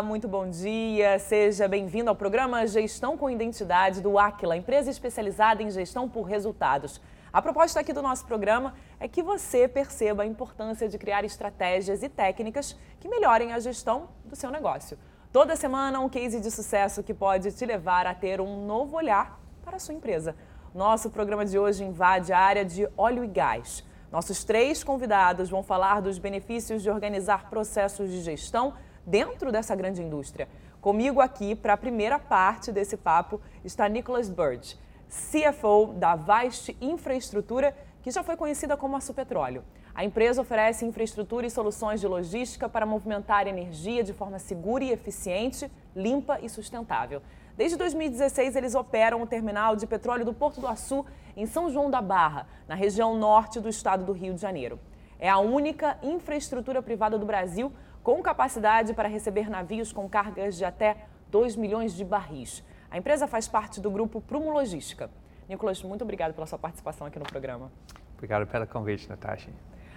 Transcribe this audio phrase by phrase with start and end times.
[0.00, 1.18] Olá, muito bom dia.
[1.18, 6.98] Seja bem-vindo ao programa Gestão com Identidade do Aquila, empresa especializada em gestão por resultados.
[7.30, 12.02] A proposta aqui do nosso programa é que você perceba a importância de criar estratégias
[12.02, 14.96] e técnicas que melhorem a gestão do seu negócio.
[15.30, 19.38] Toda semana, um case de sucesso que pode te levar a ter um novo olhar
[19.62, 20.34] para a sua empresa.
[20.74, 23.84] Nosso programa de hoje invade a área de óleo e gás.
[24.10, 28.72] Nossos três convidados vão falar dos benefícios de organizar processos de gestão
[29.06, 30.48] dentro dessa grande indústria.
[30.80, 37.76] Comigo aqui, para a primeira parte desse papo, está Nicholas Bird, CFO da Vast Infraestrutura,
[38.02, 39.62] que já foi conhecida como a Supetróleo.
[39.94, 44.92] A empresa oferece infraestrutura e soluções de logística para movimentar energia de forma segura e
[44.92, 47.20] eficiente, limpa e sustentável.
[47.56, 51.04] Desde 2016, eles operam o terminal de petróleo do Porto do Açu,
[51.36, 54.78] em São João da Barra, na região norte do estado do Rio de Janeiro.
[55.18, 57.70] É a única infraestrutura privada do Brasil
[58.02, 60.96] com capacidade para receber navios com cargas de até
[61.30, 62.64] 2 milhões de barris.
[62.90, 65.10] A empresa faz parte do grupo Prumo Logística.
[65.48, 67.70] Nicolas, muito obrigado pela sua participação aqui no programa.
[68.14, 69.50] Obrigado pelo convite, Natasha.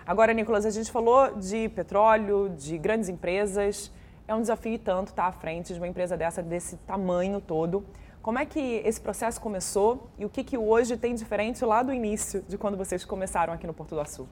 [0.05, 3.91] Agora, Nicolas, a gente falou de petróleo, de grandes empresas.
[4.27, 7.85] É um desafio e tanto estar à frente de uma empresa dessa, desse tamanho todo.
[8.21, 11.93] Como é que esse processo começou e o que, que hoje tem diferente lá do
[11.93, 14.27] início, de quando vocês começaram aqui no Porto do Açu?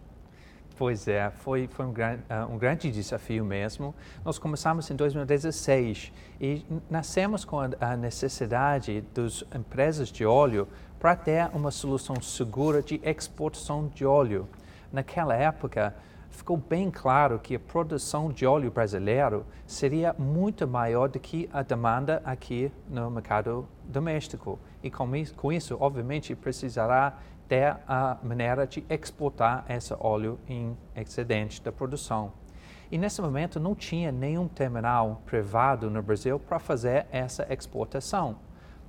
[0.81, 3.93] Pois é, foi, foi um, gran, uh, um, grande desafio mesmo.
[4.25, 10.67] Nós começamos em 2016 e nascemos com a, necessidade das empresas de óleo
[10.99, 14.49] para ter uma solução segura de exportação de óleo.
[14.91, 15.93] Naquela época,
[16.31, 21.61] ficou bem claro que a produção de óleo brasileiro seria muito maior do que a
[21.61, 24.57] demanda aqui no mercado doméstico.
[24.81, 27.19] E com isso obviamente, precisará
[27.51, 32.31] ter a maneira de exportar esse óleo em excedente da produção.
[32.89, 38.37] E nesse momento não tinha nenhum terminal privado no Brasil para fazer essa exportação.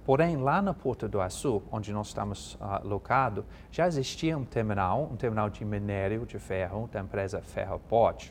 [0.05, 5.11] Porém, lá na Porta do Açu, onde nós estamos uh, locados, já existia um terminal,
[5.13, 8.31] um terminal de minério de ferro da empresa Ferroport.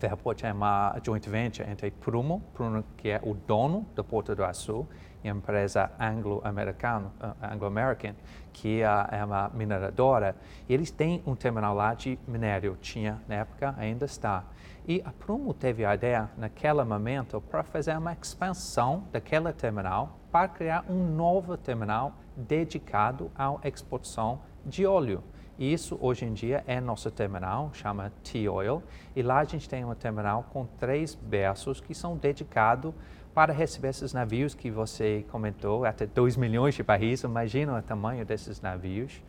[0.00, 4.44] Ferroport é uma joint venture entre Prumo, Prumo que é o dono da Porta do
[4.44, 4.84] Açu,
[5.30, 8.14] empresa anglo-americana, uh, anglo-american,
[8.52, 10.36] que uh, é uma mineradora,
[10.68, 14.44] eles têm um terminal lá de minério, tinha na época, ainda está.
[14.86, 20.48] E a Prumo teve a ideia, naquele momento, para fazer uma expansão daquele terminal para
[20.48, 25.22] criar um novo terminal dedicado à exportação de óleo.
[25.56, 28.82] E isso hoje em dia é nosso terminal, chama T-Oil,
[29.14, 32.92] e lá a gente tem um terminal com três berços que são dedicados
[33.34, 38.24] para receber esses navios que você comentou, até 2 milhões de barris, imagina o tamanho
[38.24, 39.22] desses navios.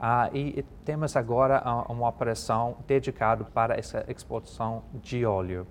[0.00, 5.66] Uh, e, temos agora uh, uma operação dedicada para essa exportação de óleo.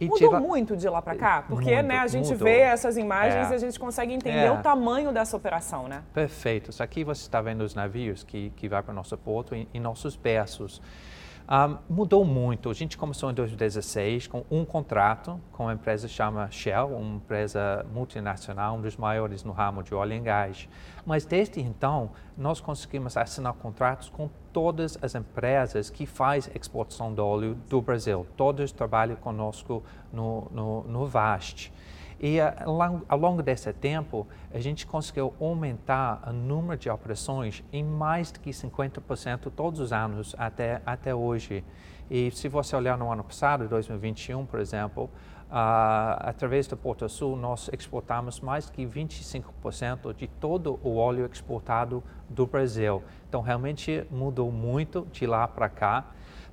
[0.00, 0.40] E Mudou tira...
[0.40, 1.42] muito de lá para cá?
[1.42, 2.44] Porque Muito, né, a gente mudou.
[2.44, 3.52] vê essas imagens é.
[3.52, 4.52] e a gente consegue entender é.
[4.52, 6.04] o tamanho dessa operação, né?
[6.14, 6.70] Perfeito.
[6.70, 9.68] Isso aqui você está vendo os navios que, que vão para o nosso porto e,
[9.74, 10.80] e nossos berços.
[11.50, 12.68] Um, mudou muito.
[12.68, 17.86] A gente começou em 2016 com um contrato com uma empresa chamada Shell, uma empresa
[17.90, 20.68] multinacional, um dos maiores no ramo de óleo e gás.
[21.06, 27.20] Mas desde então, nós conseguimos assinar contratos com todas as empresas que fazem exportação de
[27.22, 28.26] óleo do Brasil.
[28.36, 29.82] Todos trabalham conosco
[30.12, 31.72] no, no, no VAST.
[32.20, 38.32] E ao longo desse tempo, a gente conseguiu aumentar o número de operações em mais
[38.32, 41.64] de 50% todos os anos até, até hoje.
[42.10, 47.36] E se você olhar no ano passado, 2021, por exemplo, uh, através do Porto Sul,
[47.36, 53.02] nós exportamos mais de 25% de todo o óleo exportado do Brasil.
[53.28, 56.04] Então, realmente mudou muito de lá para cá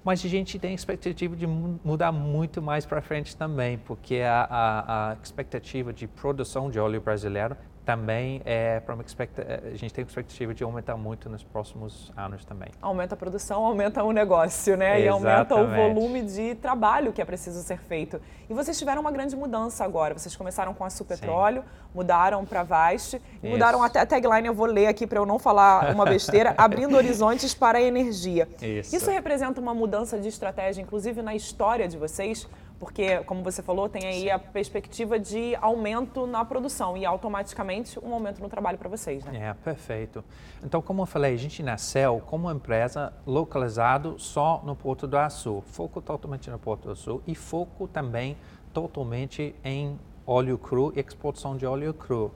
[0.06, 5.12] mas a gente tem expectativa de mudar muito mais para frente também, porque a, a,
[5.12, 10.04] a, expectativa de produção de óleo brasileiro também é para uma expectativa, a gente tem
[10.04, 12.70] expectativa de aumentar muito nos próximos anos também.
[12.82, 15.00] Aumenta a produção, aumenta o negócio, né?
[15.00, 15.06] Exatamente.
[15.06, 18.20] E aumenta o volume de trabalho que é preciso ser feito.
[18.50, 20.18] E vocês tiveram uma grande mudança agora.
[20.18, 21.68] Vocês começaram com a Supetróleo, Sim.
[21.94, 25.94] mudaram para Vast, mudaram até a tagline, eu vou ler aqui para eu não falar
[25.94, 28.50] uma besteira, abrindo horizontes para a energia.
[28.62, 28.96] Isso.
[28.96, 32.48] Isso representa uma mudança de estratégia, inclusive na história de vocês,
[32.80, 34.30] porque, como você falou, tem aí Sim.
[34.30, 39.50] a perspectiva de aumento na produção e automaticamente um aumento no trabalho para vocês, né?
[39.50, 40.24] É, perfeito.
[40.64, 45.64] Então, como eu falei, a gente nasceu como empresa localizado só no Porto do Açu,
[45.68, 48.36] foco totalmente no Porto do Açu e foco também
[48.74, 49.98] totalmente em
[50.28, 52.32] óleo cru e exportação de óleo cru.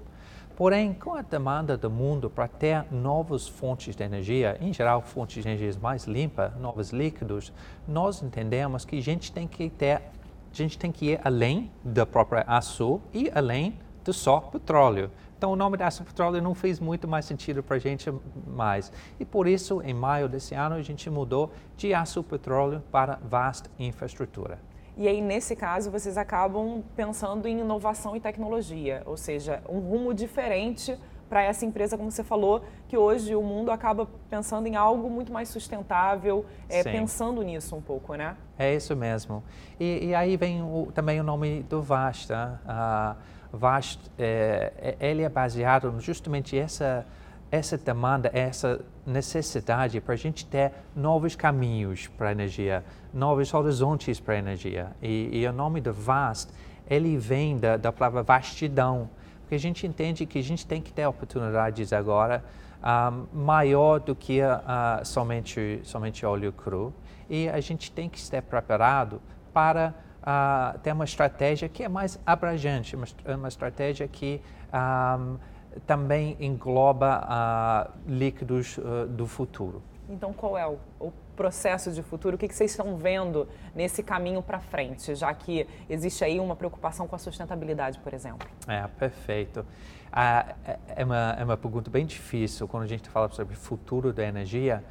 [0.55, 5.41] Porém, com a demanda do mundo para ter novas fontes de energia, em geral fontes
[5.41, 7.53] de energia mais limpas, novos líquidos,
[7.87, 10.01] nós entendemos que a gente tem que ter
[10.51, 15.11] a gente tem que ir além da própria aço e além do só petróleo.
[15.37, 18.13] Então, o nome da aço petróleo não fez muito mais sentido para a gente
[18.45, 18.91] mais.
[19.19, 23.69] E por isso, em maio desse ano, a gente mudou de aço petróleo para vasta
[23.79, 24.59] infraestrutura.
[24.97, 30.13] E aí, nesse caso, vocês acabam pensando em inovação e tecnologia, ou seja, um rumo
[30.13, 30.97] diferente
[31.29, 35.31] para essa empresa, como você falou, que hoje o mundo acaba pensando em algo muito
[35.31, 38.35] mais sustentável, é, pensando nisso um pouco, né?
[38.57, 39.43] É isso mesmo.
[39.79, 42.59] E, e aí vem o, também o nome do Vasta.
[42.65, 47.05] Uh, Vast, é, é, ele é baseado justamente essa
[47.51, 52.83] essa demanda, essa necessidade para a gente ter novos caminhos para a energia,
[53.13, 54.91] novos horizontes para a energia.
[55.01, 56.51] E, e, o nome do VAST,
[56.87, 59.09] ele vem da, da palavra vastidão,
[59.49, 62.43] porque a gente entende que a gente tem que ter oportunidades agora
[62.83, 66.93] um, maior do que uh, somente, somente óleo cru
[67.27, 69.19] e a gente tem que estar preparado
[69.51, 74.39] para uh, ter uma estratégia que é mais abrangente, uma, uma estratégia que
[74.71, 75.39] um,
[75.87, 78.79] também engloba uh, líquidos
[79.09, 79.81] do futuro.
[80.07, 82.35] Então, qual é o, o processo de futuro?
[82.35, 86.53] O que, que vocês estão vendo nesse caminho para frente, já que existe aí uma
[86.53, 88.45] preocupação com a sustentabilidade, por exemplo?
[88.67, 89.65] É, perfeito.
[90.11, 90.53] Ah,
[90.97, 94.83] é, uma, é uma pergunta bem difícil quando a gente fala sobre futuro da energia.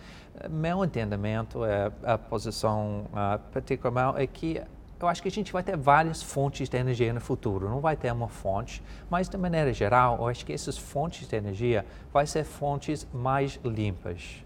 [0.48, 4.62] Meu entendimento, é, a posição uh, particular é que
[4.98, 7.94] eu acho que a gente vai ter várias fontes de energia no futuro, não vai
[7.94, 12.24] ter uma fonte, mas de maneira geral, eu acho que essas fontes de energia vão
[12.24, 14.42] ser fontes mais limpas.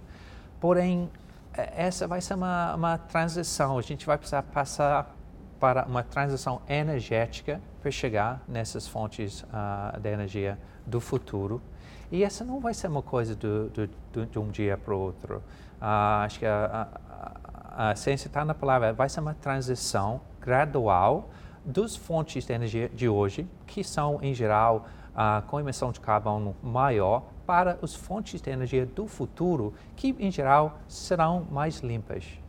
[0.60, 1.21] Porém, é,
[1.54, 3.78] essa vai ser uma, uma transição.
[3.78, 5.14] A gente vai precisar passar
[5.60, 11.62] para uma transição energética para chegar nessas fontes uh, de energia do futuro.
[12.10, 14.98] E essa não vai ser uma coisa do, do, do, de um dia para o
[14.98, 15.36] outro.
[15.36, 16.88] Uh, acho que a,
[17.76, 21.30] a, a ciência está na palavra, vai ser uma transição gradual
[21.64, 26.56] dos fontes de energia de hoje, que são, em geral, uh, com emissão de carbono
[26.62, 32.41] maior, para as fontes de energia do futuro, que em geral serão mais limpas.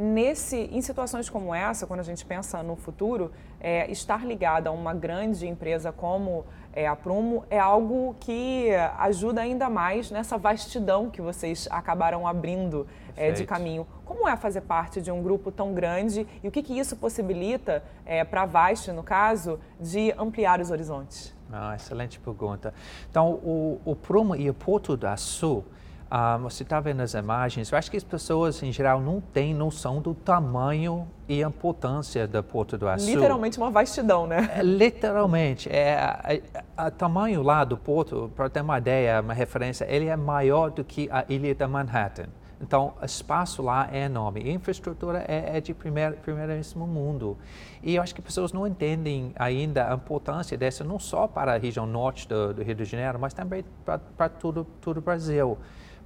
[0.00, 4.72] Nesse, em situações como essa, quando a gente pensa no futuro, é, estar ligada a
[4.72, 11.10] uma grande empresa como é, a Prumo é algo que ajuda ainda mais nessa vastidão
[11.10, 12.86] que vocês acabaram abrindo
[13.16, 13.84] é, de caminho.
[14.04, 17.82] Como é fazer parte de um grupo tão grande e o que, que isso possibilita
[18.06, 21.36] é, para a Vast, no caso, de ampliar os horizontes?
[21.52, 22.72] Ah, excelente pergunta.
[23.10, 25.64] Então, o, o Prumo e o Porto da Sul,
[26.10, 29.52] ah, você está vendo as imagens, eu acho que as pessoas em geral não têm
[29.52, 33.06] noção do tamanho e importância da Porto do Açu.
[33.06, 34.50] Literalmente uma vastidão, né?
[34.56, 35.68] É, literalmente.
[35.70, 36.42] É,
[36.78, 40.82] o tamanho lá do porto, para ter uma ideia, uma referência, ele é maior do
[40.82, 42.28] que a ilha de Manhattan.
[42.60, 44.42] Então, o espaço lá é enorme.
[44.42, 47.36] A infraestrutura é, é de primeir, primeiríssimo mundo.
[47.82, 51.58] E eu acho que pessoas não entendem ainda a importância dessa, não só para a
[51.58, 55.56] região norte do, do Rio de Janeiro, mas também para, para todo, todo o Brasil.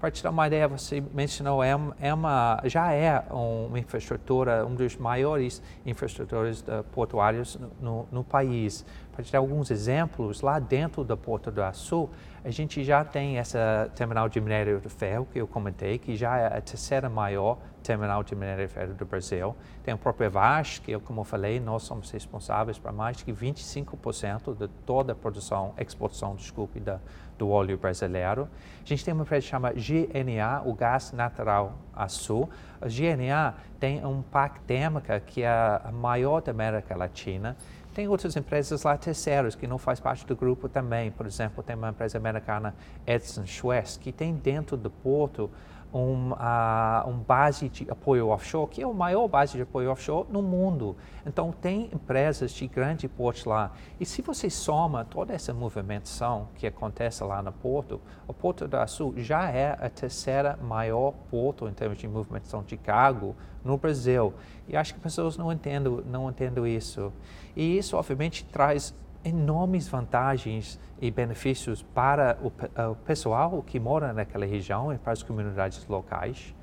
[0.03, 4.75] Para te dar uma ideia, você mencionou, é, é uma, já é uma infraestrutura, um
[4.75, 8.85] dos maiores infraestruturas uh, portuários no, no, país.
[9.13, 12.11] Para te dar alguns exemplos, lá dentro do Porto do Açu,
[12.45, 16.39] a gente já tem essa terminal de minério de ferro que eu comentei, que já
[16.39, 19.55] é a terceira maior terminal de minério de ferro do Brasil.
[19.85, 24.57] Tem o próprio Vaz, que, como eu falei, nós somos responsáveis por mais de 25%
[24.57, 26.99] de toda a produção, exportação, desculpe, da,
[27.39, 28.49] do óleo brasileiro.
[28.85, 32.49] A gente tem uma empresa que chama GNA, o Gás Natural Açu.
[32.81, 37.57] A GNA tem um parque térmico que é a maior da América Latina.
[37.95, 41.11] Tem outras empresas lá terceiras que não faz parte do grupo também.
[41.11, 42.75] Por exemplo, tem uma empresa americana,
[43.07, 45.51] Edson Schwest, que tem dentro do porto
[45.93, 50.27] um, uh, um base de apoio offshore, que é a maior base de apoio offshore
[50.31, 50.97] no mundo.
[51.27, 53.73] Então, tem empresas de grande porte lá.
[54.01, 58.77] E se você soma toda essa movimentação que acontece lá no porto, o Porto do
[58.77, 64.33] Açu já é a terceira maior porto em termos de movimentação de cargo no Brasil.
[64.67, 67.13] E acho que pessoas não entendem, não entendem isso.
[67.55, 68.95] E isso, obviamente, traz
[69.25, 72.49] enormes vantagens e benefícios para o,
[72.91, 76.55] o, pessoal que mora naquela região e para as comunidades locais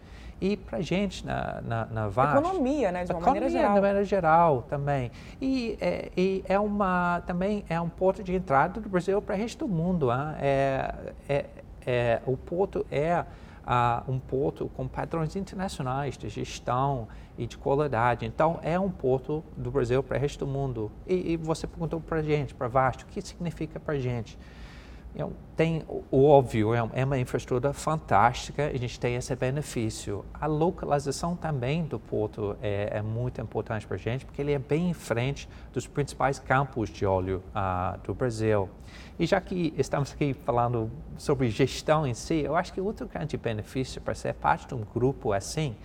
[0.42, 2.38] e para a gente na, na, na VAST.
[2.38, 3.74] Economia, né, de uma Economia, maneira geral.
[3.74, 5.12] de maneira geral também.
[5.42, 9.38] E, é, e é uma, também é um ponto de entrada do Brasil para o
[9.38, 10.12] resto do mundo.
[10.12, 10.36] Hein?
[10.39, 10.96] É,
[11.28, 11.46] é,
[11.86, 13.25] é, o porto é
[13.66, 18.25] uh, um porto com padrões internacionais de gestão e de qualidade.
[18.25, 20.92] Então, é um porto do Brasil para o resto do mundo.
[21.08, 24.38] E, e você perguntou para a gente, para Vasto, o que significa para a gente?
[25.56, 30.24] Tem o óbvio, é, é uma infraestrutura fantástica, a gente tem esse benefício.
[30.34, 34.60] A localização também do porto é, é muito importante para a gente, porque ele é
[34.60, 38.70] bem em frente dos principais campos de óleo uh, do Brasil.
[39.20, 43.36] E já que estamos aqui falando sobre gestão em si, eu acho que outro grande
[43.36, 45.75] benefício para ser parte de um grupo assim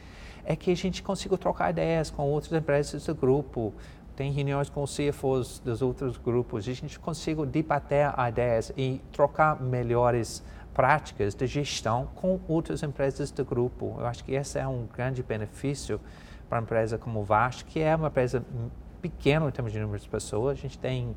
[0.45, 3.73] é que a gente consiga trocar ideias com outras empresas do grupo,
[4.17, 9.01] tem reuniões com os CFOs dos outros grupos, e a gente consiga debater ideias e
[9.13, 10.43] trocar melhores
[10.73, 13.97] práticas de gestão com outras empresas do grupo.
[13.99, 16.01] Eu acho que esse é um grande benefício
[16.49, 18.45] para uma empresa como o VAST, que é uma empresa
[19.01, 20.59] pequena em termos de número de pessoas.
[20.59, 21.15] A gente tem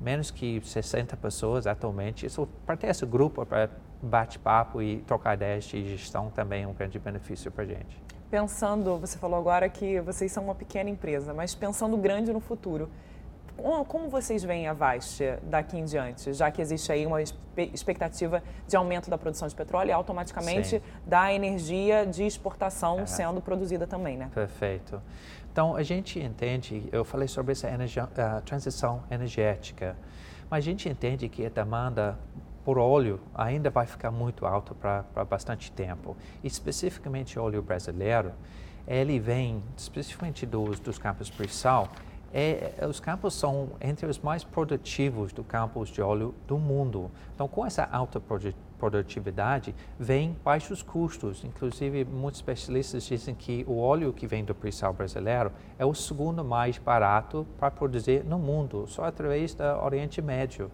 [0.00, 2.26] menos que 60 pessoas atualmente.
[2.26, 3.70] Isso, para ter esse grupo, para
[4.02, 8.98] bate-papo e trocar ideias de gestão, também é um grande benefício para a gente pensando,
[8.98, 12.88] você falou agora que vocês são uma pequena empresa, mas pensando grande no futuro,
[13.88, 18.76] como vocês veem a Vast daqui em diante, já que existe aí uma expectativa de
[18.76, 20.82] aumento da produção de petróleo e automaticamente Sim.
[21.04, 23.06] da energia de exportação é.
[23.06, 24.30] sendo produzida também, né?
[24.32, 25.02] Perfeito.
[25.50, 29.96] Então, a gente entende, eu falei sobre essa energia, uh, transição energética,
[30.48, 32.16] mas a gente entende que a demanda
[32.68, 36.14] por óleo ainda vai ficar muito alto para bastante tempo.
[36.44, 38.32] E especificamente óleo brasileiro,
[38.86, 41.88] ele vem especificamente dos, dos campos pre-sal.
[42.30, 47.10] É, os campos são entre os mais produtivos dos campos de óleo do mundo.
[47.34, 48.22] Então, com essa alta
[48.78, 51.42] produtividade, vem baixos custos.
[51.44, 56.44] Inclusive, muitos especialistas dizem que o óleo que vem do pre-sal brasileiro é o segundo
[56.44, 60.70] mais barato para produzir no mundo, só através do Oriente Médio.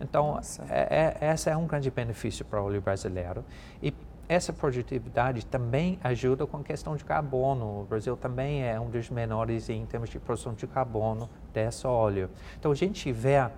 [0.00, 0.38] Então,
[0.68, 3.44] é, é, esse é um grande benefício para o óleo brasileiro.
[3.82, 3.94] E
[4.28, 7.82] essa produtividade também ajuda com a questão de carbono.
[7.82, 12.28] O Brasil também é um dos menores em termos de produção de carbono desse óleo.
[12.58, 13.50] Então, a gente vê, uh,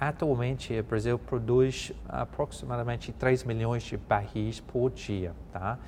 [0.00, 5.32] atualmente, o Brasil produz aproximadamente 3 milhões de barris por dia.
[5.52, 5.78] Tá?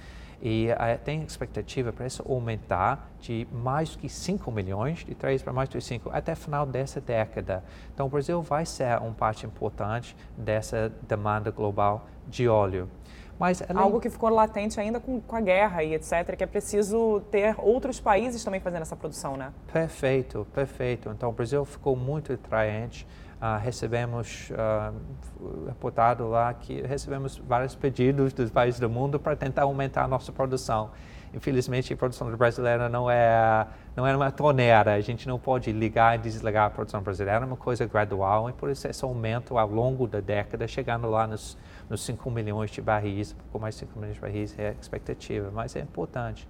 [0.44, 5.54] E uh, tem expectativa para isso aumentar de mais que 5 milhões, de 3 para
[5.54, 7.64] mais que 5, até final dessa década.
[7.94, 12.90] Então, o Brasil vai ser um parte importante dessa demanda global de óleo.
[13.38, 13.82] Mas além...
[13.82, 17.54] Algo que ficou latente ainda com, com, a guerra e etc., que é preciso ter
[17.58, 19.50] outros países também fazendo essa produção, né?
[19.72, 21.08] Perfeito, perfeito.
[21.08, 23.06] Então, o Brasil ficou muito atraente
[23.44, 29.64] Uh, recebemos uh, reportado lá que recebemos vários pedidos dos países do mundo para tentar
[29.64, 30.92] aumentar a nossa produção.
[31.34, 34.94] Infelizmente, a produção brasileira não é não é uma torneira.
[34.94, 37.44] A gente não pode ligar e desligar a produção brasileira.
[37.44, 41.26] É uma coisa gradual e por isso esse aumento ao longo da década, chegando lá
[41.26, 44.72] nos nos 5 milhões de barris, pouco mais de 5 milhões de barris é a
[44.72, 46.48] expectativa, mas é importante.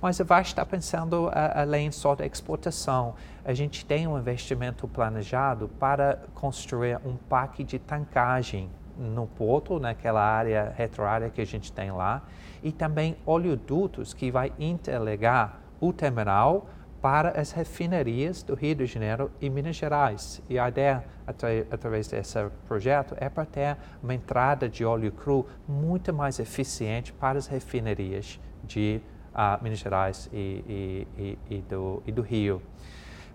[0.00, 3.14] Mas Vasta está pensando além só da exportação.
[3.44, 10.22] A gente tem um investimento planejado para construir um parque de tancagem no porto, naquela
[10.22, 12.22] área retroárea que a gente tem lá,
[12.62, 16.66] e também oleodutos que vai interligar o terminal
[17.00, 20.42] para as refinarias do Rio de Janeiro e Minas Gerais.
[20.48, 25.46] E a ideia, atra através desse projeto, é para ter uma entrada de óleo cru
[25.68, 29.00] muito mais eficiente para as refinarias de
[29.32, 32.60] uh, Minas Gerais e, e, e, do, e do Rio.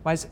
[0.03, 0.30] Mas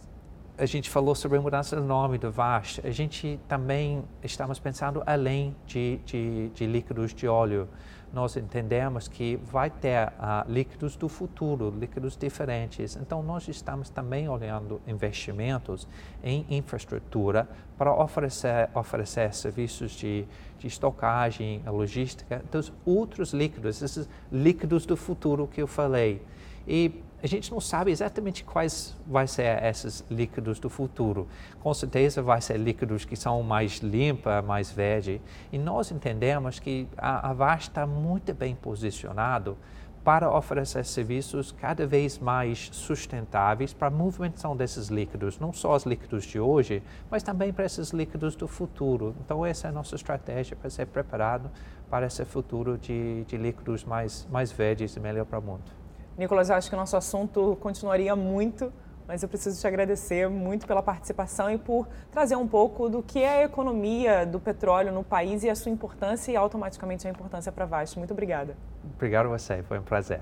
[0.57, 2.81] a gente falou sobre a mudança do nome do VAST.
[2.85, 7.69] A gente também estamos pensando além de, de, de líquidos de óleo
[8.13, 12.95] nós entendemos que vai ter uh, líquidos do futuro, líquidos diferentes.
[12.95, 15.87] Então, nós estamos também olhando investimentos
[16.23, 17.47] em infraestrutura
[17.77, 20.25] para oferecer, oferecer serviços de,
[20.57, 26.21] de estocagem, logística dos outros líquidos, esses líquidos do futuro que eu falei.
[26.67, 31.27] E a gente não sabe exatamente quais vai ser esses líquidos do futuro.
[31.59, 35.21] Com certeza vai ser líquidos que são mais limpa, mais verde.
[35.51, 39.57] E nós entendemos que a, a VAS está muito bem posicionado
[40.03, 45.83] para oferecer serviços cada vez mais sustentáveis para a movimentação desses líquidos, não só os
[45.83, 49.13] líquidos de hoje, mas também para esses líquidos do futuro.
[49.25, 51.51] Então, essa é a nossa estratégia para ser preparado
[51.89, 55.78] para esse futuro de, de líquidos mais, mais verdes e melhor para o mundo.
[56.19, 58.73] Nicolas, acho que o nosso assunto continuaria muito,
[59.07, 63.19] mas eu preciso te agradecer muito pela participação e por trazer um pouco do que
[63.19, 67.53] é a economia do petróleo no país e a sua importância e automaticamente a importância
[67.53, 67.97] para a Vast.
[67.97, 68.57] Muito obrigada.
[68.83, 70.19] Obrigado a você, foi um prazer.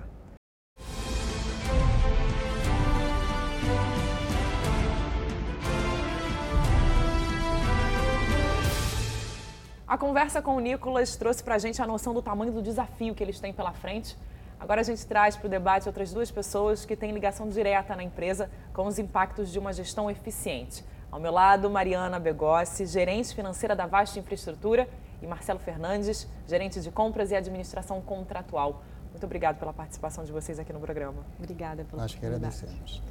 [9.87, 13.15] A conversa com o Nicolas trouxe para a gente a noção do tamanho do desafio
[13.15, 14.15] que eles têm pela frente
[14.59, 18.03] Agora a gente traz para o debate outras duas pessoas que têm ligação direta na
[18.03, 20.83] empresa com os impactos de uma gestão eficiente.
[21.11, 24.87] Ao meu lado, Mariana Begossi, gerente financeira da Vasta Infraestrutura,
[25.21, 28.83] e Marcelo Fernandes, gerente de compras e administração contratual.
[29.11, 31.25] Muito obrigado pela participação de vocês aqui no programa.
[31.39, 33.01] Obrigada pela Nós que agradecemos.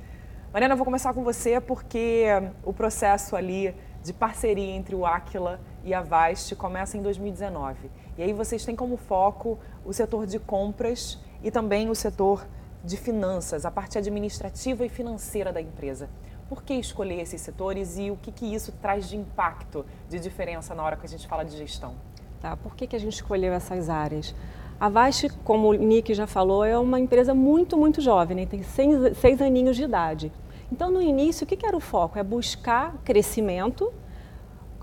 [0.52, 2.26] Mariana, eu vou começar com você porque
[2.62, 7.90] o processo ali de parceria entre o Aquila e a Vast começa em 2019.
[8.16, 12.46] E aí vocês têm como foco o setor de compras e também o setor
[12.84, 16.08] de finanças, a parte administrativa e financeira da empresa.
[16.48, 20.74] Por que escolher esses setores e o que, que isso traz de impacto, de diferença
[20.74, 21.94] na hora que a gente fala de gestão?
[22.40, 24.34] Tá, por que, que a gente escolheu essas áreas?
[24.78, 28.46] A Vast, como o Nick já falou, é uma empresa muito, muito jovem, né?
[28.46, 30.32] tem seis, seis aninhos de idade.
[30.70, 32.18] Então, no início, o que, que era o foco?
[32.18, 33.92] É buscar crescimento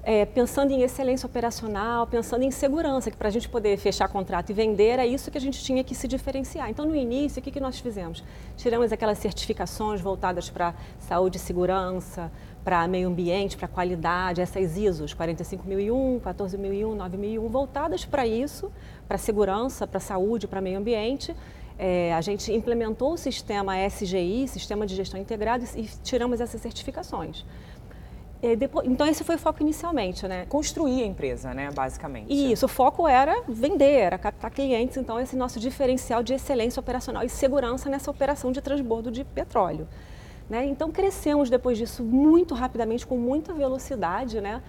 [0.04, 4.50] é, pensando em excelência operacional, pensando em segurança, que para a gente poder fechar contrato
[4.50, 6.70] e vender, é isso que a gente tinha que se diferenciar.
[6.70, 8.22] Então, no início, o que, que nós fizemos?
[8.58, 12.30] Tiramos aquelas certificações voltadas para saúde e segurança,
[12.66, 18.70] para meio ambiente, para qualidade, essas ISOs 45001, 14001, 9001, voltadas para isso,
[19.08, 21.34] para segurança, para saúde, para meio ambiente.
[21.78, 27.44] É, a gente implementou o sistema SGI, Sistema de Gestão Integrado, e tiramos essas certificações.
[28.58, 30.46] Depois, então esse foi o foco inicialmente, né?
[30.50, 32.52] Construir a empresa, né, basicamente.
[32.52, 37.24] Isso, o foco era vender, era captar clientes, então esse nosso diferencial de excelência operacional
[37.24, 39.88] e segurança nessa operação de transbordo de petróleo.
[40.50, 40.66] Né?
[40.66, 44.62] Então crescemos depois disso muito rapidamente, com muita velocidade, né?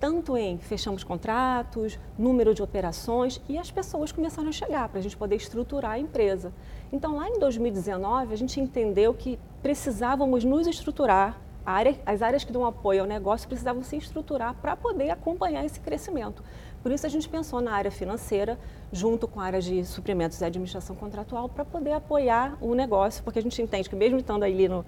[0.00, 5.02] tanto em fechamos contratos, número de operações e as pessoas começaram a chegar para a
[5.02, 6.52] gente poder estruturar a empresa.
[6.92, 11.38] Então lá em 2019 a gente entendeu que precisávamos nos estruturar
[11.70, 15.80] área, as áreas que dão apoio ao negócio precisavam se estruturar para poder acompanhar esse
[15.80, 16.42] crescimento.
[16.82, 18.58] Por isso a gente pensou na área financeira,
[18.92, 23.38] junto com a área de suprimentos e administração contratual, para poder apoiar o negócio, porque
[23.38, 24.84] a gente entende que mesmo estando ali no,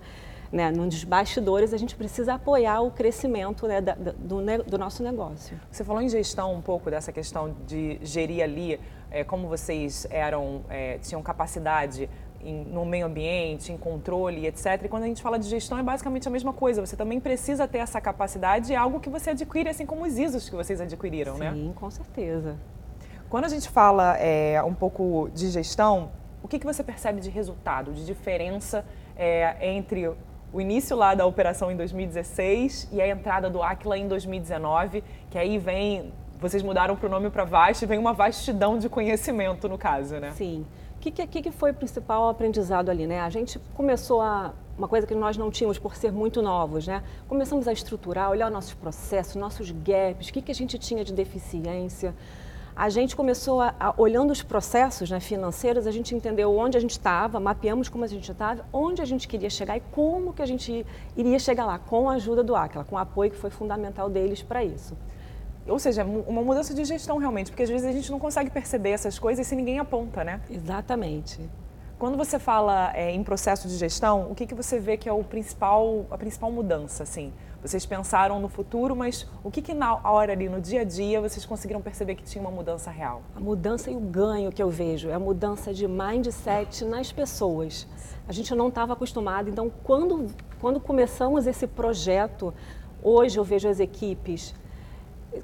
[0.53, 5.59] né, nos bastidores, a gente precisa apoiar o crescimento né, da, do, do, nosso negócio.
[5.71, 10.63] Você falou em gestão um pouco dessa questão de gerir ali, é, como vocês eram,
[10.69, 12.09] é, tinham capacidade
[12.45, 14.83] em, no meio ambiente, em controle, etc.
[14.85, 16.85] E quando a gente fala de gestão é basicamente a mesma coisa.
[16.85, 20.49] Você também precisa ter essa capacidade, é algo que você adquire, assim como os ISOs
[20.49, 21.53] que vocês adquiriram, Sim, né?
[21.53, 22.57] Sim, com certeza.
[23.29, 26.11] Quando a gente fala é, um pouco de gestão,
[26.43, 28.85] o que, que você percebe de resultado, de diferença
[29.17, 30.11] é, entre
[30.53, 35.39] o início lá da operação em 2016 e a entrada do Aquila em 2019, que
[35.39, 39.79] aí vem, vocês mudaram para o nome para Vast, vem uma vastidão de conhecimento no
[39.79, 40.33] caso, né?
[40.33, 40.67] Sim.
[41.01, 43.21] O que, que, que foi o principal aprendizado ali, né?
[43.21, 47.03] A gente começou a uma coisa que nós não tínhamos por ser muito novos, né?
[47.27, 51.15] Começamos a estruturar, olhar nossos processos, nossos gaps, o que, que a gente tinha de
[51.15, 52.15] deficiência.
[52.77, 56.81] A gente começou a, a olhando os processos né, financeiros, a gente entendeu onde a
[56.81, 60.43] gente estava, mapeamos como a gente estava, onde a gente queria chegar e como que
[60.43, 60.85] a gente
[61.17, 64.43] iria chegar lá, com a ajuda do Aquila, com o apoio que foi fundamental deles
[64.43, 64.95] para isso.
[65.67, 68.91] Ou seja, uma mudança de gestão realmente, porque às vezes a gente não consegue perceber
[68.91, 70.41] essas coisas se ninguém aponta, né?
[70.51, 71.39] Exatamente.
[71.99, 75.13] Quando você fala é, em processo de gestão, o que, que você vê que é
[75.13, 77.31] o principal, a principal mudança, assim?
[77.61, 81.21] Vocês pensaram no futuro, mas o que, que na hora ali, no dia a dia,
[81.21, 83.21] vocês conseguiram perceber que tinha uma mudança real?
[83.37, 87.87] A mudança e o ganho que eu vejo é a mudança de mindset nas pessoas.
[88.27, 90.27] A gente não estava acostumado, então quando,
[90.59, 92.55] quando começamos esse projeto,
[93.03, 94.55] hoje eu vejo as equipes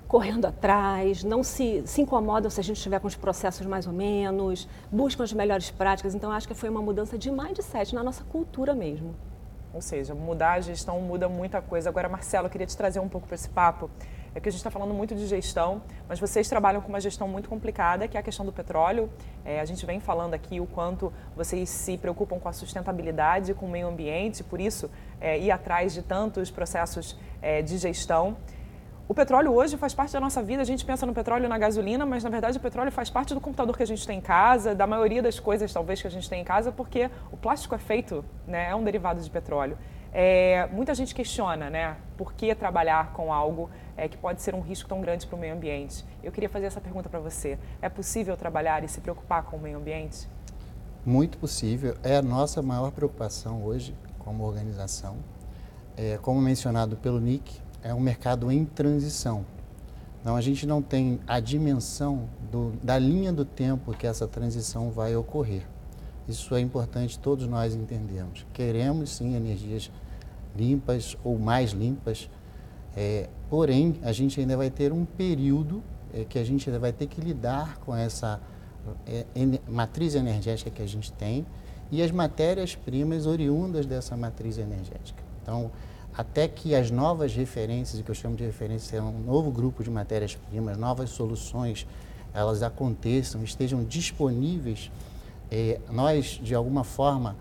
[0.08, 3.92] correndo atrás, não se, se incomodam se a gente estiver com os processos mais ou
[3.92, 6.14] menos, buscam as melhores práticas.
[6.14, 9.14] Então, acho que foi uma mudança de mindset na nossa cultura mesmo.
[9.72, 11.88] Ou seja, mudar a gestão muda muita coisa.
[11.88, 13.90] Agora, Marcelo, eu queria te trazer um pouco para esse papo.
[14.34, 17.26] É que a gente está falando muito de gestão, mas vocês trabalham com uma gestão
[17.26, 19.10] muito complicada, que é a questão do petróleo.
[19.44, 23.64] É, a gente vem falando aqui o quanto vocês se preocupam com a sustentabilidade, com
[23.64, 28.36] o meio ambiente, por isso é, ir atrás de tantos processos é, de gestão.
[29.08, 30.62] O petróleo hoje faz parte da nossa vida.
[30.62, 33.34] A gente pensa no petróleo e na gasolina, mas na verdade o petróleo faz parte
[33.34, 36.10] do computador que a gente tem em casa, da maioria das coisas talvez que a
[36.10, 39.78] gente tem em casa, porque o plástico é feito, né, é um derivado de petróleo.
[40.12, 44.60] É, muita gente questiona, né, por que trabalhar com algo é, que pode ser um
[44.60, 46.04] risco tão grande para o meio ambiente.
[46.20, 47.60] Eu queria fazer essa pergunta para você.
[47.80, 50.28] É possível trabalhar e se preocupar com o meio ambiente?
[51.04, 51.96] Muito possível.
[52.02, 55.18] É a nossa maior preocupação hoje como organização.
[55.96, 59.44] É, como mencionado pelo Nick, é um mercado em transição.
[60.20, 64.90] Então, a gente não tem a dimensão do, da linha do tempo que essa transição
[64.90, 65.62] vai ocorrer.
[66.28, 68.44] Isso é importante todos nós entendermos.
[68.52, 69.90] Queremos sim energias
[70.56, 72.28] limpas ou mais limpas,
[72.96, 76.92] é, porém a gente ainda vai ter um período é, que a gente ainda vai
[76.92, 78.40] ter que lidar com essa
[79.06, 79.24] é,
[79.68, 81.46] matriz energética que a gente tem
[81.90, 85.22] e as matérias-primas oriundas dessa matriz energética.
[85.42, 85.70] Então,
[86.16, 89.84] até que as novas referências, o que eu chamo de referências, é um novo grupo
[89.84, 91.86] de matérias-primas, novas soluções,
[92.32, 94.90] elas aconteçam, estejam disponíveis,
[95.50, 97.36] é, nós, de alguma forma,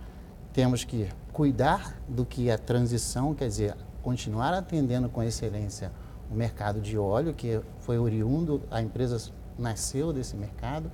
[0.52, 5.92] temos que cuidar do que é transição, quer dizer, continuar atendendo com excelência
[6.30, 10.92] o mercado de óleo, que foi oriundo, a empresa nasceu desse mercado,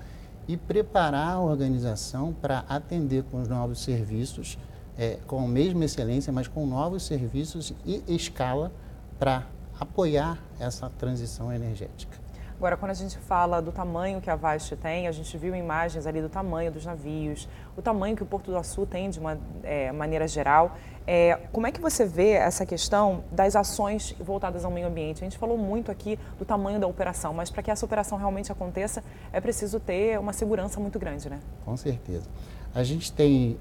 [0.48, 4.58] e preparar a organização para atender com os novos serviços,
[4.98, 8.72] é, com a mesma excelência, mas com novos serviços e escala
[9.18, 9.48] para
[9.80, 12.22] apoiar essa transição energética.
[12.62, 16.06] Agora, quando a gente fala do tamanho que a Vast tem, a gente viu imagens
[16.06, 19.36] ali do tamanho dos navios, o tamanho que o Porto do Açu tem de uma
[19.64, 20.78] é, maneira geral.
[21.08, 25.22] É, como é que você vê essa questão das ações voltadas ao meio ambiente?
[25.22, 28.52] A gente falou muito aqui do tamanho da operação, mas para que essa operação realmente
[28.52, 31.40] aconteça, é preciso ter uma segurança muito grande, né?
[31.66, 32.30] Com certeza.
[32.74, 33.58] A gente tem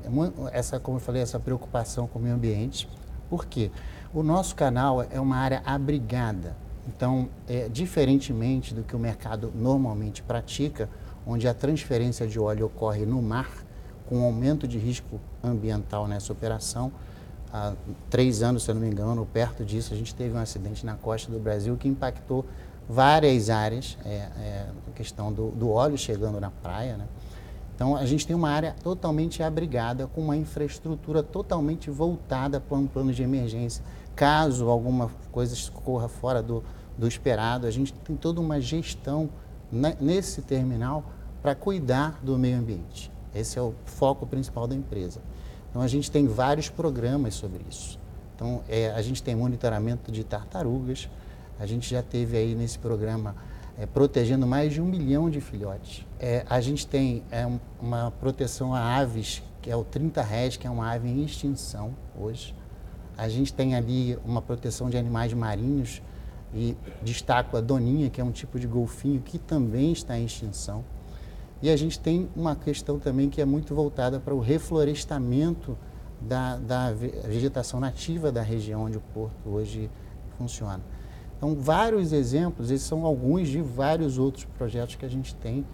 [0.53, 2.88] essa, como eu falei, essa preocupação com o meio ambiente,
[3.29, 3.70] porque
[4.14, 6.57] o nosso canal é uma área abrigada.
[6.87, 10.88] Então, é, diferentemente do que o mercado normalmente pratica,
[11.27, 13.51] onde a transferência de óleo ocorre no mar,
[14.09, 16.90] com um aumento de risco ambiental nessa operação,
[17.53, 17.75] há
[18.09, 20.94] três anos, se eu não me engano, perto disso, a gente teve um acidente na
[20.94, 22.44] costa do Brasil que impactou
[22.88, 26.96] várias áreas, é, é, a questão do, do, óleo chegando na praia.
[26.96, 27.07] Né?
[27.80, 32.86] Então, a gente tem uma área totalmente abrigada, com uma infraestrutura totalmente voltada para um
[32.86, 33.82] plano de emergência
[34.14, 36.62] caso alguma coisa corra fora do,
[36.98, 39.30] do esperado, a gente tem toda uma gestão
[39.98, 41.02] nesse terminal
[41.40, 43.10] para cuidar do meio ambiente.
[43.34, 45.22] Esse é o foco principal da empresa.
[45.70, 47.98] Então, a gente tem vários programas sobre isso.
[48.36, 51.08] Então, é, a gente tem monitoramento de tartarugas,
[51.58, 53.34] a gente já teve aí nesse programa
[53.80, 56.06] é, protegendo mais de um milhão de filhotes.
[56.18, 60.66] É, a gente tem é, uma proteção a aves, que é o 30 Res, que
[60.66, 62.54] é uma ave em extinção hoje.
[63.16, 66.02] A gente tem ali uma proteção de animais marinhos
[66.54, 70.84] e destaco a doninha, que é um tipo de golfinho que também está em extinção.
[71.62, 75.76] E a gente tem uma questão também que é muito voltada para o reflorestamento
[76.20, 79.90] da, da vegetação nativa da região onde o porto hoje
[80.36, 80.82] funciona.
[81.40, 85.64] Então, vários exemplos, esses são alguns de vários outros projetos que a gente tem,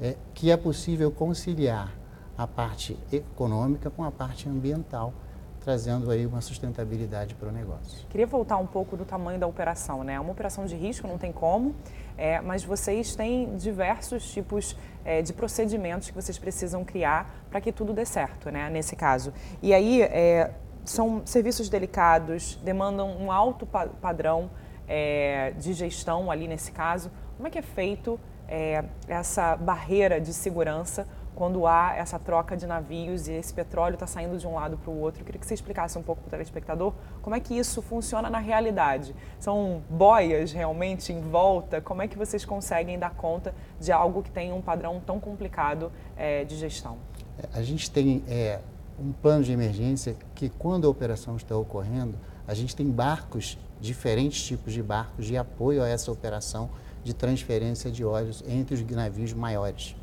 [0.00, 1.92] é, que é possível conciliar
[2.36, 5.12] a parte econômica com a parte ambiental
[5.60, 8.06] trazendo aí uma sustentabilidade para o negócio.
[8.08, 10.14] Queria voltar um pouco do tamanho da operação, né?
[10.14, 11.74] É uma operação de risco, não tem como,
[12.16, 17.72] é, mas vocês têm diversos tipos é, de procedimentos que vocês precisam criar para que
[17.72, 18.70] tudo dê certo, né?
[18.70, 19.32] Nesse caso.
[19.60, 20.54] E aí é,
[20.84, 24.48] são serviços delicados, demandam um alto pa padrão
[24.88, 27.10] é, de gestão ali nesse caso.
[27.36, 31.06] Como é que é feito é, essa barreira de segurança
[31.38, 34.90] quando há essa troca de navios e esse petróleo está saindo de um lado para
[34.90, 35.20] o outro.
[35.20, 38.28] Eu queria que você explicasse um pouco para o telespectador como é que isso funciona
[38.28, 39.14] na realidade.
[39.38, 41.80] São boias realmente em volta?
[41.80, 45.92] Como é que vocês conseguem dar conta de algo que tem um padrão tão complicado
[46.16, 46.98] é, de gestão?
[47.38, 48.58] É, a gente tem é,
[48.98, 54.42] um plano de emergência que, quando a operação está ocorrendo, a gente tem barcos, diferentes
[54.42, 56.70] tipos de barcos de apoio a essa operação
[57.04, 59.96] de transferência de óleos entre os navios maiores.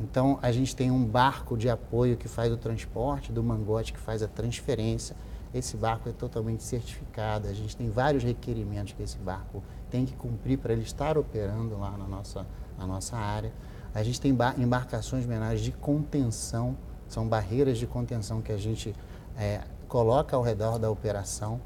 [0.00, 3.98] Então, a gente tem um barco de apoio que faz o transporte, do mangote que
[3.98, 5.14] faz a transferência.
[5.52, 10.14] Esse barco é totalmente certificado, a gente tem vários requerimentos que esse barco tem que
[10.14, 12.46] cumprir para ele estar operando lá na nossa,
[12.78, 13.52] na nossa área.
[13.92, 16.76] A gente tem embarcações menores de contenção,
[17.08, 18.94] são barreiras de contenção que a gente
[19.36, 21.60] é, coloca ao redor da operação.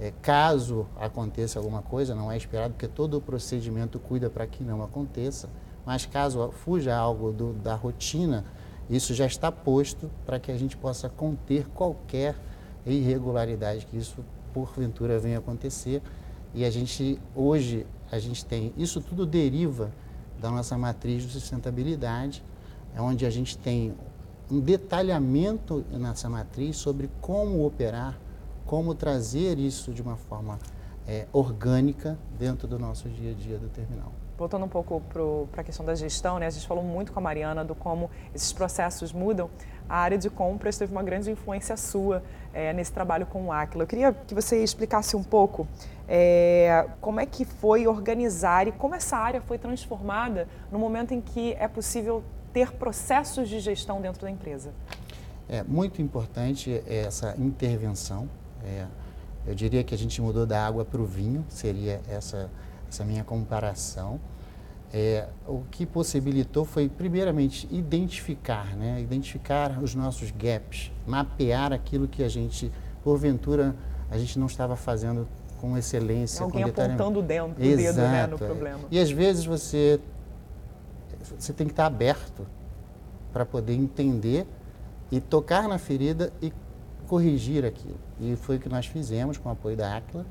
[0.00, 4.62] É, caso aconteça alguma coisa, não é esperado, porque todo o procedimento cuida para que
[4.62, 5.48] não aconteça
[5.88, 8.44] mas caso fuja algo do, da rotina,
[8.90, 12.36] isso já está posto para que a gente possa conter qualquer
[12.84, 16.02] irregularidade que isso porventura venha acontecer.
[16.54, 19.90] E a gente hoje a gente tem isso tudo deriva
[20.38, 22.44] da nossa matriz de sustentabilidade,
[22.94, 23.94] é onde a gente tem
[24.50, 28.20] um detalhamento nessa matriz sobre como operar,
[28.68, 30.58] como trazer isso de uma forma
[31.06, 35.02] é, orgânica dentro do nosso dia a dia do terminal voltando um pouco
[35.52, 36.46] para a questão da gestão, né?
[36.46, 39.50] a gente falou muito com a Mariana do como esses processos mudam.
[39.88, 42.22] A área de compras teve uma grande influência sua
[42.54, 43.82] é, nesse trabalho com o Aquila.
[43.82, 45.66] Eu queria que você explicasse um pouco
[46.06, 51.20] é, como é que foi organizar e como essa área foi transformada no momento em
[51.20, 54.72] que é possível ter processos de gestão dentro da empresa.
[55.48, 58.28] É muito importante essa intervenção.
[58.68, 58.86] É,
[59.46, 62.50] eu diria que a gente mudou da água para o vinho, seria essa
[62.88, 64.18] essa minha comparação.
[64.92, 69.00] É, o que possibilitou foi, primeiramente, identificar, né?
[69.00, 72.72] identificar os nossos gaps, mapear aquilo que a gente,
[73.04, 73.76] porventura,
[74.10, 75.28] a gente não estava fazendo
[75.60, 76.42] com excelência.
[76.42, 78.80] Alguém com apontando dentro o dedo né, no problema.
[78.90, 80.00] E às vezes você,
[81.38, 82.46] você tem que estar aberto
[83.30, 84.46] para poder entender
[85.12, 86.50] e tocar na ferida e
[87.08, 87.98] corrigir aquilo.
[88.20, 90.24] E foi o que nós fizemos com o apoio da ACLA.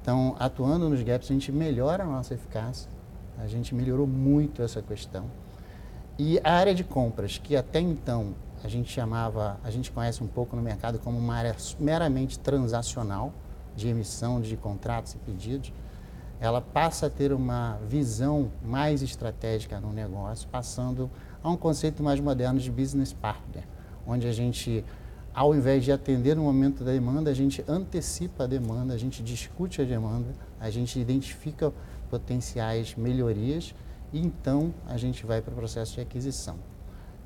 [0.00, 2.90] Então, atuando nos gaps, a gente melhora a nossa eficácia,
[3.38, 5.24] a gente melhorou muito essa questão.
[6.18, 10.26] E a área de compras, que até então a gente chamava, a gente conhece um
[10.26, 13.32] pouco no mercado como uma área meramente transacional,
[13.76, 15.72] de emissão de contratos e pedidos,
[16.40, 21.10] ela passa a ter uma visão mais estratégica no negócio, passando
[21.42, 23.64] a um conceito mais moderno de business partner,
[24.06, 24.84] onde a gente,
[25.34, 29.22] ao invés de atender no momento da demanda, a gente antecipa a demanda, a gente
[29.22, 31.72] discute a demanda, a gente identifica
[32.08, 33.74] potenciais melhorias
[34.12, 36.56] e então a gente vai para o processo de aquisição.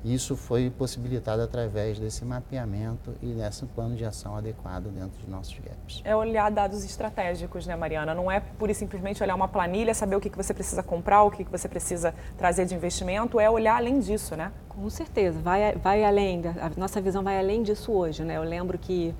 [0.03, 5.59] Isso foi possibilitado através desse mapeamento e desse plano de ação adequado dentro de nossos
[5.59, 6.01] gaps.
[6.05, 8.13] É olhar dados estratégicos, né, Mariana?
[8.13, 11.31] Não é pura e simplesmente olhar uma planilha, saber o que, você precisa comprar, o
[11.31, 14.53] que, que você precisa trazer de investimento, é olhar além disso, né?
[14.69, 18.37] Com certeza, vai, vai além, a nossa visão vai além disso hoje, né?
[18.37, 19.13] Eu lembro que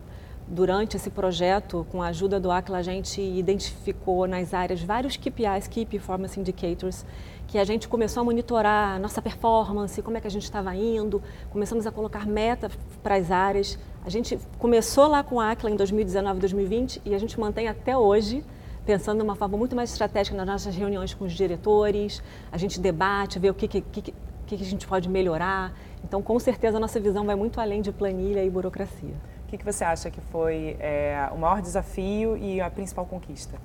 [0.50, 5.68] durante esse projeto, com a ajuda do ACLA, a gente identificou nas áreas vários KPIs,
[5.68, 7.06] Key Performance Indicators,
[7.50, 10.76] que a gente começou a monitorar a nossa performance, como é que a gente estava
[10.76, 13.80] indo, começamos a colocar metas para as áreas.
[14.06, 17.98] A gente começou lá com a ACLA em 2019, 2020 e a gente mantém até
[17.98, 18.46] hoje,
[18.86, 22.80] pensando de uma forma muito mais estratégica nas nossas reuniões com os diretores, a gente
[22.80, 24.14] debate, vê o que, que, que,
[24.46, 25.74] que a gente pode melhorar.
[26.04, 29.16] Então, com certeza, a nossa visão vai muito além de planilha e burocracia.
[29.46, 33.58] O que, que você acha que foi é, o maior desafio e a principal conquista?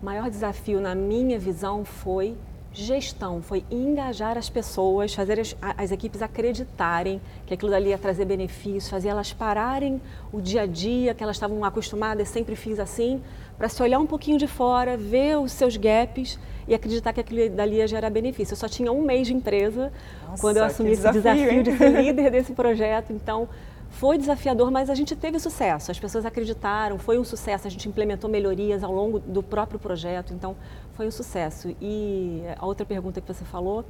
[0.00, 2.36] O maior desafio, na minha visão, foi
[2.74, 8.24] Gestão foi engajar as pessoas, fazer as, as, equipes acreditarem que aquilo dali ia trazer
[8.24, 13.22] benefícios, fazer elas pararem o dia a dia que elas estavam acostumadas, sempre fiz assim,
[13.56, 17.48] para se olhar um pouquinho de fora, ver os seus gaps e acreditar que aquilo
[17.50, 18.54] dali ia gerar benefício.
[18.54, 19.92] Eu só tinha um mês de empresa
[20.26, 23.48] Nossa, quando eu assumi esse desafio, desafio de ser líder desse projeto, então
[23.94, 25.90] foi desafiador, mas a gente teve sucesso.
[25.90, 27.66] As pessoas acreditaram, foi um sucesso.
[27.66, 30.56] A gente implementou melhorias ao longo do próprio projeto, então
[30.94, 31.74] foi um sucesso.
[31.80, 33.84] E a outra pergunta que você falou, o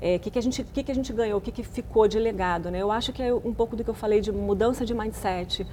[0.00, 2.18] é, que, que, a gente, que, que a gente ganhou, o que, que ficou de
[2.18, 2.70] legado?
[2.70, 2.78] Né?
[2.78, 5.66] Eu acho que é um pouco do que eu falei de mudança de mindset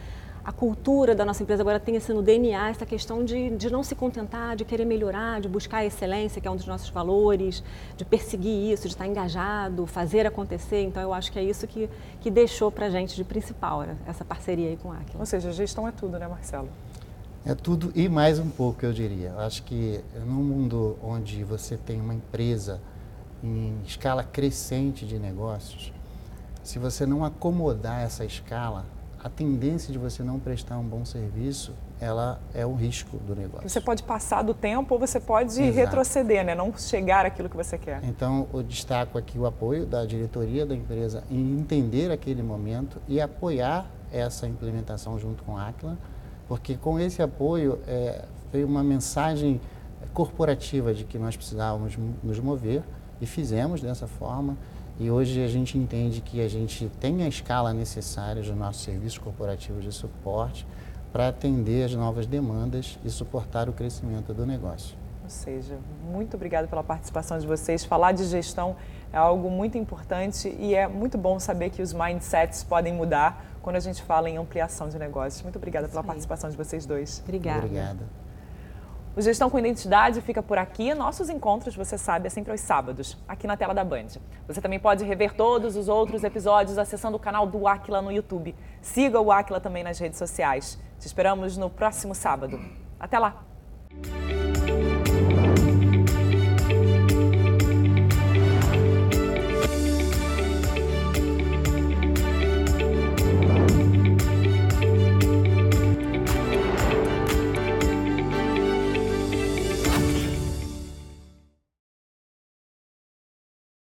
[0.45, 3.81] a cultura da nossa empresa agora tem assim no DNA essa questão de, de não
[3.81, 7.63] se contentar, de querer melhorar, de buscar a excelência, que é um dos nossos valores,
[7.97, 10.83] de perseguir isso, de estar engajado, fazer acontecer.
[10.83, 11.89] Então, eu acho que é isso que,
[12.21, 13.97] que deixou para a gente de principal, né?
[14.05, 15.21] essa parceria aí com a Aquila.
[15.21, 16.69] Ou seja, gestão é tudo, né, Marcelo?
[17.43, 19.29] É tudo e mais um pouco, eu diria.
[19.29, 22.79] Eu acho que num mundo onde você tem uma empresa
[23.43, 25.91] em escala crescente de negócios,
[26.63, 28.85] se você não acomodar essa escala,
[29.25, 33.67] a tendência de você não prestar um bom serviço, ela é o risco do negócio.
[33.67, 35.75] Você pode passar do tempo ou você pode Exato.
[35.75, 36.53] retroceder, né?
[36.53, 38.03] não chegar àquilo que você quer.
[38.03, 43.19] Então, eu destaco aqui o apoio da diretoria da empresa em entender aquele momento e
[43.19, 45.97] apoiar essa implementação junto com a Aquila,
[46.47, 49.59] porque com esse apoio é, veio uma mensagem
[50.13, 52.83] corporativa de que nós precisávamos nos mover
[53.19, 54.55] e fizemos dessa forma.
[54.99, 59.17] E hoje a gente entende que a gente tem a escala necessária dos nossos serviços
[59.17, 60.65] corporativos de suporte
[61.11, 64.97] para atender as novas demandas e suportar o crescimento do negócio.
[65.23, 67.83] Ou seja, muito obrigada pela participação de vocês.
[67.83, 68.75] Falar de gestão
[69.11, 73.77] é algo muito importante e é muito bom saber que os mindsets podem mudar quando
[73.77, 75.41] a gente fala em ampliação de negócios.
[75.41, 77.21] Muito obrigada pela participação de vocês dois.
[77.25, 77.65] Obrigada.
[77.65, 78.24] Obrigada.
[79.15, 80.93] O Gestão com Identidade fica por aqui.
[80.93, 84.07] Nossos encontros, você sabe, é sempre aos sábados, aqui na tela da Band.
[84.45, 88.53] Você também pode rever todos os outros episódios acessando o canal do Aquila no YouTube.
[88.81, 90.77] Siga o Aquila também nas redes sociais.
[90.99, 92.59] Te esperamos no próximo sábado.
[92.99, 93.41] Até lá!